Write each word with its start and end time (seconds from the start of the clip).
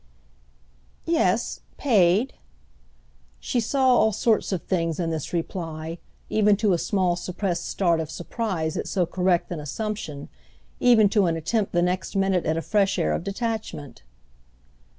"Yes—paid." 1.05 2.33
She 3.39 3.59
saw 3.59 3.95
all 3.97 4.11
sorts 4.11 4.51
of 4.51 4.63
things 4.63 4.99
in 4.99 5.11
this 5.11 5.31
reply, 5.31 5.99
even 6.27 6.57
to 6.57 6.73
a 6.73 6.79
small 6.79 7.15
suppressed 7.15 7.69
start 7.69 7.99
of 7.99 8.09
surprise 8.09 8.75
at 8.77 8.87
so 8.87 9.05
correct 9.05 9.51
an 9.51 9.59
assumption; 9.59 10.27
even 10.79 11.07
to 11.09 11.27
an 11.27 11.37
attempt 11.37 11.71
the 11.73 11.83
next 11.83 12.15
minute 12.15 12.47
at 12.47 12.57
a 12.57 12.63
fresh 12.63 12.97
air 12.97 13.11
of 13.11 13.23
detachment. 13.23 14.01